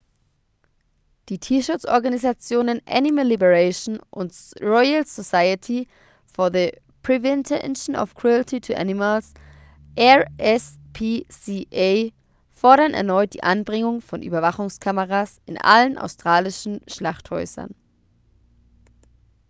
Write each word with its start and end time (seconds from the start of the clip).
die 1.29 1.37
tierschutzorganisationen 1.37 2.81
animal 2.87 3.27
liberation 3.27 3.99
und 4.09 4.33
royal 4.59 5.05
society 5.05 5.87
for 6.25 6.49
the 6.51 6.71
prevention 7.03 7.95
of 7.95 8.15
cruelty 8.15 8.59
to 8.59 8.73
animals 8.75 9.31
rspca 9.95 12.11
fordern 12.49 12.95
erneut 12.95 13.35
die 13.35 13.43
anbringung 13.43 14.01
von 14.01 14.23
überwachungskameras 14.23 15.39
in 15.45 15.59
allen 15.59 15.99
australischen 15.99 16.81
schlachthäusern 16.87 17.75